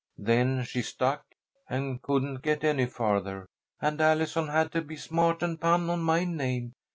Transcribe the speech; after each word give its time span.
Then 0.17 0.63
she 0.63 0.81
stuck, 0.81 1.25
and 1.69 2.01
couldn't 2.01 2.41
get 2.41 2.63
any 2.63 2.87
farther, 2.87 3.45
and 3.79 4.01
Allison 4.01 4.47
had 4.47 4.71
to 4.71 4.81
be 4.81 4.95
smart 4.97 5.43
and 5.43 5.61
pun 5.61 5.91
on 5.91 6.01
my 6.01 6.23
name. 6.25 6.73